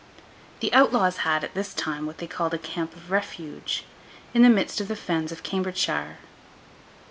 [0.61, 3.83] The outlaws had, at this time, what they called a Camp of Refuge,
[4.33, 6.17] in the midst of the fens of Cambridgeshire.